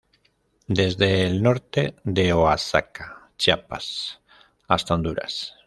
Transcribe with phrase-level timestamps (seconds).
[0.65, 4.19] Desde el norte de Oaxaca, Chiapas
[4.67, 5.53] hasta Honduras.